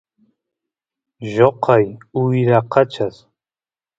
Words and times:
lloqay 1.33 1.85
wyrakachas 2.23 3.15